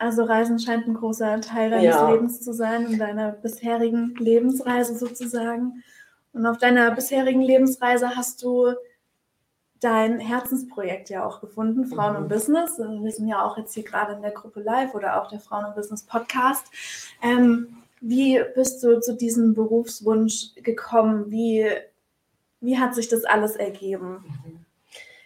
[0.00, 2.10] Also Reisen scheint ein großer Teil deines ja.
[2.10, 5.84] Lebens zu sein und deiner bisherigen Lebensreise sozusagen.
[6.32, 8.72] Und auf deiner bisherigen Lebensreise hast du
[9.78, 12.22] dein Herzensprojekt ja auch gefunden, Frauen mhm.
[12.22, 12.78] und Business.
[12.78, 15.66] Wir sind ja auch jetzt hier gerade in der Gruppe Live oder auch der Frauen
[15.66, 16.68] und Business Podcast.
[17.20, 21.30] Ähm, wie bist du zu diesem Berufswunsch gekommen?
[21.30, 21.66] Wie,
[22.62, 24.24] wie hat sich das alles ergeben?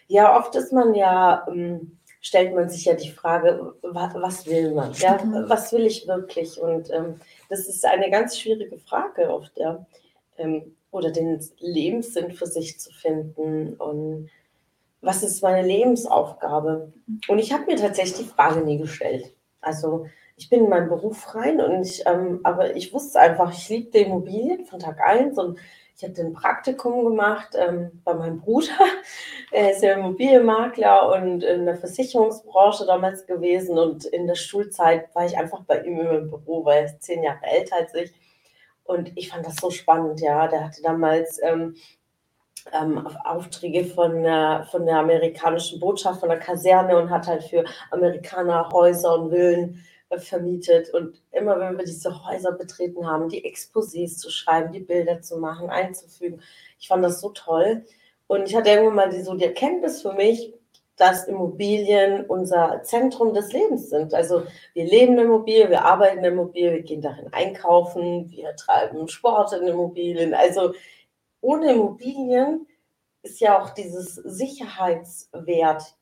[0.07, 4.91] Ja, oft ist man ja ähm, stellt man sich ja die Frage, was, will man?
[4.93, 6.59] Ja, was will ich wirklich?
[6.59, 9.85] Und ähm, das ist eine ganz schwierige Frage oft, ja.
[10.39, 14.31] Ähm, oder den Lebenssinn für sich zu finden und
[15.01, 16.91] was ist meine Lebensaufgabe?
[17.27, 19.31] Und ich habe mir tatsächlich die Frage nie gestellt.
[19.61, 23.69] Also ich bin in meinem Beruf rein und ich, ähm, aber ich wusste einfach, ich
[23.69, 25.59] liebte Immobilien von Tag eins und
[25.97, 28.67] ich hatte ein Praktikum gemacht ähm, bei meinem Bruder.
[29.51, 33.77] Er ist ja Immobilienmakler und in der Versicherungsbranche damals gewesen.
[33.77, 37.23] Und in der Schulzeit war ich einfach bei ihm im Büro, weil er ist zehn
[37.23, 38.11] Jahre älter als ich.
[38.83, 40.47] Und ich fand das so spannend, ja.
[40.47, 41.75] Der hatte damals ähm,
[42.73, 47.63] ähm, Aufträge von der, von der amerikanischen Botschaft, von der Kaserne und hat halt für
[47.91, 49.85] Amerikaner Häuser und Villen
[50.17, 50.93] vermietet.
[50.93, 55.37] Und immer wenn wir diese Häuser betreten haben, die Exposés zu schreiben, die Bilder zu
[55.37, 56.41] machen, einzufügen,
[56.79, 57.85] ich fand das so toll.
[58.27, 60.53] Und ich hatte irgendwann mal die, so die Erkenntnis für mich,
[60.97, 64.13] dass Immobilien unser Zentrum des Lebens sind.
[64.13, 69.07] Also wir leben in Immobilien, wir arbeiten in Immobilien, wir gehen darin einkaufen, wir treiben
[69.07, 70.33] Sport in Immobilien.
[70.33, 70.73] Also
[71.41, 72.65] ohne Immobilien
[73.23, 75.95] ist ja auch dieses Sicherheitswert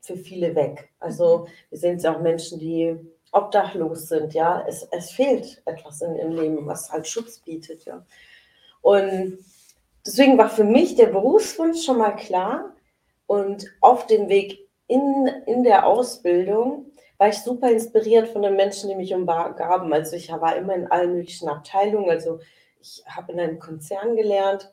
[0.00, 0.90] für viele weg.
[0.98, 2.96] Also wir sehen es ja auch Menschen, die
[3.32, 4.64] obdachlos sind, ja.
[4.66, 8.04] Es, es fehlt etwas in ihrem Leben, was halt Schutz bietet, ja.
[8.80, 9.38] Und
[10.06, 12.74] deswegen war für mich der Berufswunsch schon mal klar.
[13.26, 16.86] Und auf dem Weg in, in der Ausbildung
[17.18, 19.92] war ich super inspiriert von den Menschen, die mich umgaben.
[19.92, 22.08] Also ich war immer in allen möglichen Abteilungen.
[22.08, 22.40] Also
[22.80, 24.72] ich habe in einem Konzern gelernt,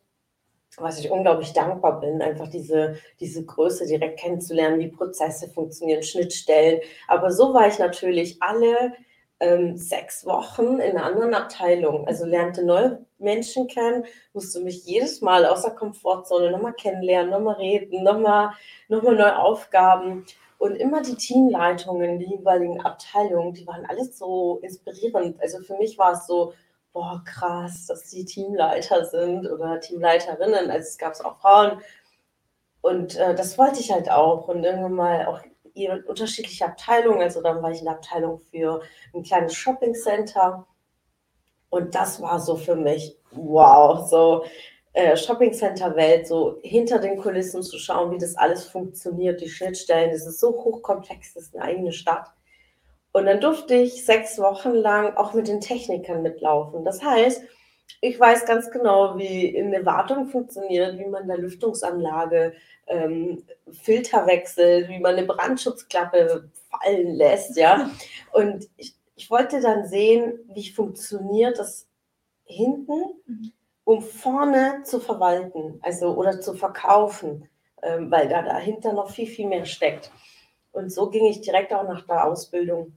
[0.77, 6.81] was ich unglaublich dankbar bin, einfach diese, diese Größe direkt kennenzulernen, wie Prozesse funktionieren, Schnittstellen.
[7.07, 8.93] Aber so war ich natürlich alle
[9.39, 12.07] ähm, sechs Wochen in einer anderen Abteilung.
[12.07, 17.55] Also lernte neue Menschen kennen, musste mich jedes Mal aus der Komfortzone nochmal kennenlernen, nochmal
[17.55, 18.51] reden, nochmal
[18.87, 20.25] noch neue Aufgaben.
[20.57, 25.39] Und immer die Teamleitungen, die jeweiligen Abteilungen, die waren alles so inspirierend.
[25.41, 26.53] Also für mich war es so,
[26.95, 30.71] boah, krass, dass die Teamleiter sind oder Teamleiterinnen.
[30.71, 31.81] Also es gab es auch Frauen.
[32.79, 34.47] Und äh, das wollte ich halt auch.
[34.47, 35.41] Und irgendwann mal auch
[36.07, 37.21] unterschiedliche Abteilungen.
[37.21, 38.81] Also dann war ich in der Abteilung für
[39.13, 40.65] ein kleines Shopping Center.
[41.69, 44.45] Und das war so für mich, wow, so
[44.93, 49.49] äh, Shopping Center Welt, so hinter den Kulissen zu schauen, wie das alles funktioniert, die
[49.49, 52.31] Schnittstellen, das ist so hochkomplex, das ist eine eigene Stadt.
[53.15, 56.83] Und dann durfte ich sechs Wochen lang auch mit den Technikern mitlaufen.
[56.83, 57.43] Das heißt,
[58.01, 62.55] ich weiß ganz genau, wie eine Wartung funktioniert, wie man eine Lüftungsanlage
[62.87, 67.89] ähm, Filter wechselt, wie man eine Brandschutzklappe fallen lässt, ja.
[68.33, 71.87] Und ich, ich wollte dann sehen, wie funktioniert das
[72.43, 73.53] hinten, mhm.
[73.85, 77.47] um vorne zu verwalten, also oder zu verkaufen,
[77.81, 80.11] ähm, weil da dahinter noch viel, viel mehr steckt.
[80.73, 82.91] Und so ging ich direkt auch nach der Ausbildung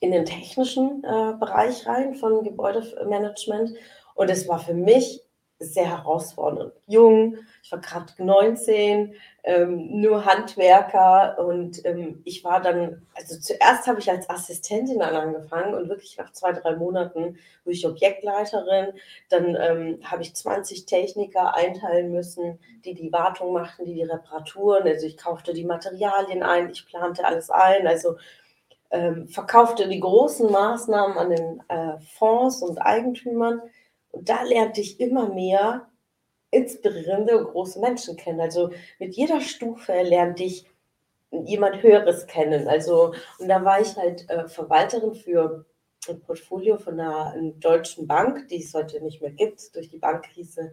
[0.00, 3.74] in den technischen äh, Bereich rein von Gebäudemanagement.
[4.14, 5.22] Und es war für mich
[5.60, 6.72] sehr herausfordernd.
[6.86, 13.86] Jung, ich war gerade 19, ähm, nur Handwerker und ähm, ich war dann, also zuerst
[13.86, 18.94] habe ich als Assistentin angefangen und wirklich nach zwei, drei Monaten wurde ich Objektleiterin.
[19.28, 24.88] Dann ähm, habe ich 20 Techniker einteilen müssen, die die Wartung machten, die die Reparaturen.
[24.88, 27.86] Also ich kaufte die Materialien ein, ich plante alles ein.
[27.86, 28.16] Also
[28.90, 33.62] ähm, verkaufte die großen Maßnahmen an den äh, Fonds und Eigentümern.
[34.10, 35.88] Und da lernte ich immer mehr
[36.50, 38.40] inspirierende große Menschen kennen.
[38.40, 40.66] Also mit jeder Stufe lernte ich
[41.30, 42.66] jemand Höheres kennen.
[42.66, 45.64] Also, und da war ich halt äh, Verwalterin für
[46.08, 49.74] ein Portfolio von einer, einer, deutschen Bank, die es heute nicht mehr gibt.
[49.76, 50.72] Durch die Bankkrise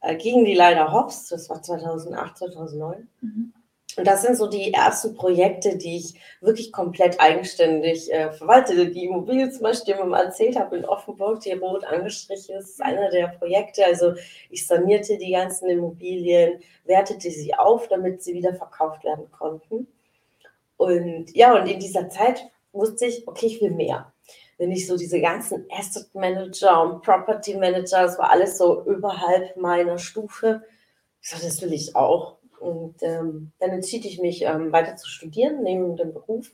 [0.00, 1.28] äh, gingen die leider hops.
[1.28, 3.08] Das war 2008, 2009.
[3.20, 3.52] Mhm.
[3.96, 8.90] Und das sind so die ersten Projekte, die ich wirklich komplett eigenständig äh, verwalte.
[8.90, 12.70] Die Immobilie zum Beispiel, die ich mal erzählt habe in Offenburg, die rot angestrichen ist,
[12.70, 13.84] ist einer der Projekte.
[13.84, 14.14] Also
[14.48, 19.86] ich sanierte die ganzen Immobilien, wertete sie auf, damit sie wieder verkauft werden konnten.
[20.76, 24.12] Und ja, und in dieser Zeit wusste ich, okay, ich will mehr.
[24.58, 29.56] Wenn ich so diese ganzen Asset Manager und Property Manager, das war alles so überhalb
[29.56, 30.62] meiner Stufe.
[31.20, 32.38] Ich so, das will ich auch.
[32.62, 36.52] Und ähm, dann entschied ich mich, ähm, weiter zu studieren, neben dem Beruf.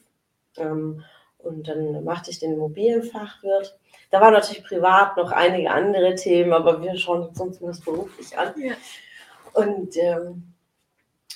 [0.57, 1.05] Ähm,
[1.37, 3.79] und dann machte ich den Immobilienfachwirt.
[4.11, 8.55] Da waren natürlich privat noch einige andere Themen, aber wir schauen uns uns beruflich an.
[8.57, 8.73] Ja.
[9.53, 10.55] Und ähm,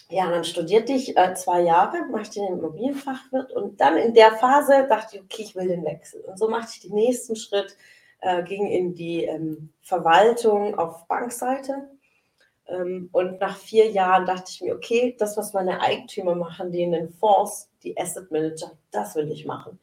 [0.09, 4.87] ja, dann studierte ich äh, zwei Jahre, machte den Immobilienfachwirt und dann in der Phase
[4.89, 6.23] dachte ich, okay, ich will den Wechsel.
[6.23, 7.77] Und so machte ich den nächsten Schritt,
[8.21, 11.91] äh, ging in die ähm, Verwaltung auf Bankseite
[12.67, 16.93] und nach vier Jahren dachte ich mir, okay, das, was meine Eigentümer machen, die in
[16.93, 19.79] den Fonds, die Asset Manager, das will ich machen.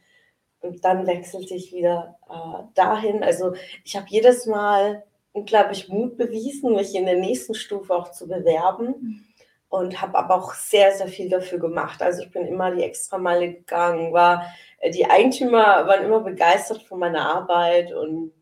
[0.62, 3.24] Und dann wechselte ich wieder äh, dahin.
[3.24, 3.54] Also
[3.84, 5.04] ich habe jedes Mal
[5.34, 9.26] unglaublich Mut bewiesen, mich in der nächsten Stufe auch zu bewerben.
[9.70, 12.02] Und habe aber auch sehr, sehr viel dafür gemacht.
[12.02, 16.98] Also ich bin immer die Extrameile gegangen, war, äh, die Eigentümer waren immer begeistert von
[16.98, 18.34] meiner Arbeit und,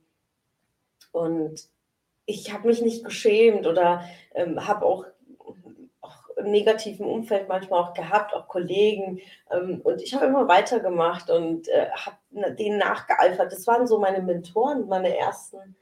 [1.11, 1.67] und
[2.27, 4.03] ich habe mich nicht geschämt oder
[4.35, 5.05] ähm, habe auch,
[6.01, 9.21] auch im negativen Umfeld manchmal auch gehabt, auch Kollegen.
[9.49, 12.17] Ähm, und ich habe immer weitergemacht und äh, habe
[12.55, 13.51] denen nachgeeifert.
[13.51, 15.75] Das waren so meine Mentoren, meine ersten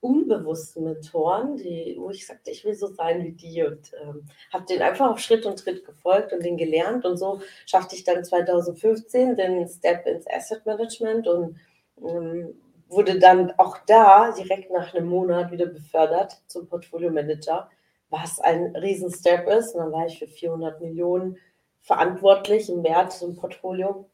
[0.00, 4.66] unbewussten Mentoren, die, wo ich sagte, ich will so sein wie die und ähm, habe
[4.66, 8.22] den einfach auf Schritt und Tritt gefolgt und den gelernt und so schaffte ich dann
[8.22, 11.56] 2015 den Step ins Asset Management und
[12.02, 12.54] ähm,
[12.94, 17.68] wurde dann auch da direkt nach einem Monat wieder befördert zum Portfolio Manager,
[18.10, 19.74] was ein Riesenstep ist.
[19.74, 21.38] Und dann war ich für 400 Millionen
[21.80, 24.08] verantwortlich im Wert zum Portfolio.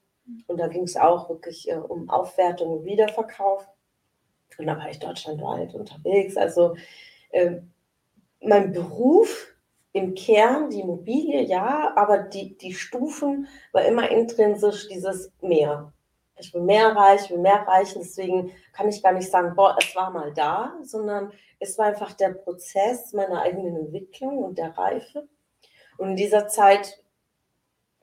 [0.47, 3.67] Und da ging es auch wirklich äh, um Aufwertung und Wiederverkauf.
[4.59, 6.37] Und da war ich deutschlandweit unterwegs.
[6.37, 6.77] Also
[7.31, 7.57] äh,
[8.41, 9.55] mein Beruf
[9.93, 15.93] im Kern, die Immobilie, ja, aber die, die Stufen war immer intrinsisch dieses Mehr
[16.41, 18.01] ich will mehr erreichen, ich will mehr erreichen.
[18.01, 22.13] Deswegen kann ich gar nicht sagen, boah, es war mal da, sondern es war einfach
[22.15, 25.29] der Prozess meiner eigenen Entwicklung und der Reife.
[25.99, 27.03] Und in dieser Zeit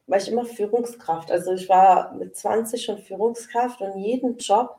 [0.05, 1.31] war ich immer Führungskraft.
[1.31, 4.77] Also ich war mit 20 schon Führungskraft und jeden Job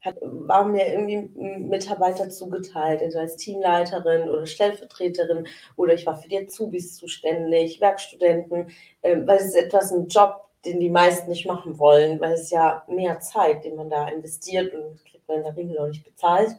[0.00, 5.46] hat, war mir irgendwie ein Mitarbeiter zugeteilt, also als Teamleiterin oder Stellvertreterin
[5.76, 8.70] oder ich war für die Azubis zuständig, Werkstudenten,
[9.02, 12.50] äh, weil es ist etwas ein Job, den die meisten nicht machen wollen, weil es
[12.50, 16.04] ja mehr Zeit, den man da investiert und kriegt man in der Regel auch nicht
[16.04, 16.56] bezahlt.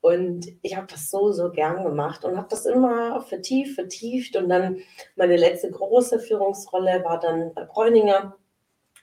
[0.00, 4.36] Und ich habe das so, so gern gemacht und habe das immer vertieft, vertieft.
[4.36, 4.78] Und dann
[5.16, 8.36] meine letzte große Führungsrolle war dann bei Bräuninger.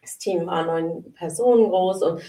[0.01, 2.21] Das Team war neun Personen groß und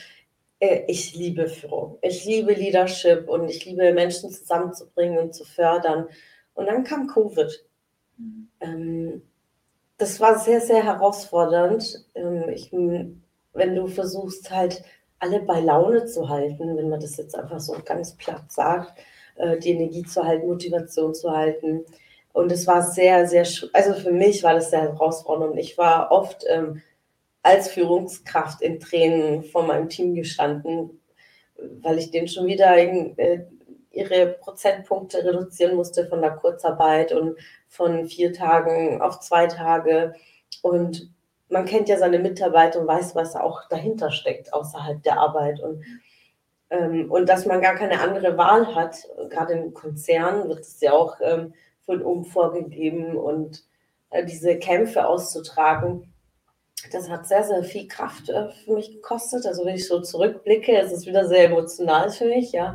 [0.58, 1.98] äh, ich liebe Führung.
[2.02, 6.08] Ich liebe Leadership und ich liebe Menschen zusammenzubringen und zu fördern.
[6.54, 7.64] Und dann kam Covid.
[8.16, 8.48] Mhm.
[8.60, 9.22] Ähm,
[9.98, 12.04] das war sehr, sehr herausfordernd.
[12.14, 14.82] Ähm, ich, wenn du versuchst, halt
[15.18, 18.98] alle bei Laune zu halten, wenn man das jetzt einfach so ganz platt sagt,
[19.36, 21.84] äh, die Energie zu halten, Motivation zu halten.
[22.32, 25.58] Und es war sehr, sehr, also für mich war das sehr herausfordernd.
[25.58, 26.82] Ich war oft ähm,
[27.42, 31.00] als Führungskraft in Tränen vor meinem Team gestanden,
[31.56, 33.44] weil ich denen schon wieder in, äh,
[33.94, 37.36] ihre Prozentpunkte reduzieren musste von der Kurzarbeit und
[37.68, 40.14] von vier Tagen auf zwei Tage.
[40.62, 41.10] Und
[41.48, 45.60] man kennt ja seine Mitarbeiter und weiß, was auch dahinter steckt, außerhalb der Arbeit.
[45.60, 45.84] Und,
[46.70, 48.96] ähm, und dass man gar keine andere Wahl hat,
[49.30, 53.64] gerade im Konzern wird es ja auch ähm, von oben vorgegeben und
[54.10, 56.12] äh, diese Kämpfe auszutragen.
[56.92, 59.46] Das hat sehr, sehr viel Kraft äh, für mich gekostet.
[59.46, 62.74] Also wenn ich so zurückblicke, ist es wieder sehr emotional für mich, ja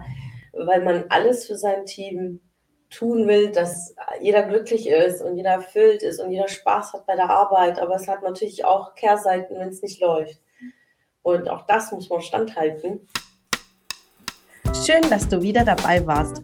[0.54, 2.42] weil man alles für sein Team
[2.90, 7.16] tun will, dass jeder glücklich ist und jeder erfüllt ist und jeder Spaß hat bei
[7.16, 7.80] der Arbeit.
[7.80, 10.40] Aber es hat natürlich auch Kehrseiten, wenn es nicht läuft.
[11.22, 13.08] Und auch das muss man standhalten.
[14.86, 16.44] Schön, dass du wieder dabei warst.